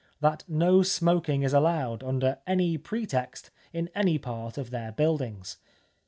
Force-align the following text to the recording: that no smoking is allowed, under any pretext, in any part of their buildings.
that 0.19 0.43
no 0.47 0.81
smoking 0.81 1.43
is 1.43 1.53
allowed, 1.53 2.01
under 2.03 2.39
any 2.47 2.75
pretext, 2.75 3.51
in 3.71 3.87
any 3.93 4.17
part 4.17 4.57
of 4.57 4.71
their 4.71 4.91
buildings. 4.91 5.57